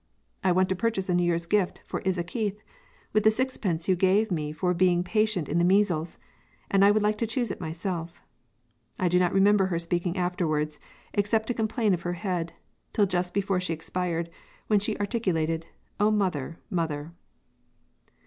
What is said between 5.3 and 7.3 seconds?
in the measles; and I would like to